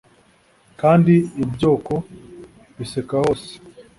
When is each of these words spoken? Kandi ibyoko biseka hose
Kandi 0.81 1.13
ibyoko 1.43 1.93
biseka 2.77 3.13
hose 3.23 3.49